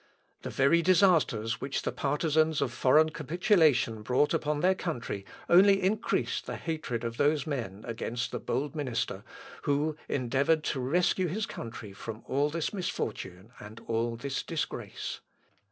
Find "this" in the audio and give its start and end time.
12.49-12.73, 14.15-14.41